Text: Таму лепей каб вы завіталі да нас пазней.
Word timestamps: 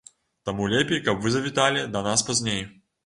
Таму 0.49 0.69
лепей 0.71 1.03
каб 1.07 1.21
вы 1.25 1.33
завіталі 1.35 1.85
да 1.97 2.05
нас 2.09 2.27
пазней. 2.31 2.61